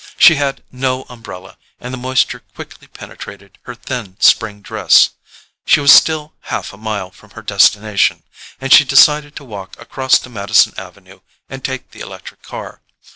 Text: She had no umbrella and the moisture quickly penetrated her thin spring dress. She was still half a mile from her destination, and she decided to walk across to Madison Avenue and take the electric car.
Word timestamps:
She 0.17 0.33
had 0.33 0.63
no 0.71 1.03
umbrella 1.09 1.59
and 1.79 1.93
the 1.93 1.97
moisture 1.99 2.39
quickly 2.55 2.87
penetrated 2.87 3.59
her 3.65 3.75
thin 3.75 4.17
spring 4.19 4.61
dress. 4.63 5.11
She 5.63 5.79
was 5.79 5.93
still 5.93 6.33
half 6.45 6.73
a 6.73 6.77
mile 6.77 7.11
from 7.11 7.29
her 7.37 7.43
destination, 7.43 8.23
and 8.59 8.73
she 8.73 8.83
decided 8.83 9.35
to 9.35 9.43
walk 9.43 9.79
across 9.79 10.17
to 10.21 10.29
Madison 10.31 10.73
Avenue 10.75 11.19
and 11.51 11.63
take 11.63 11.91
the 11.91 11.99
electric 11.99 12.41
car. 12.41 12.81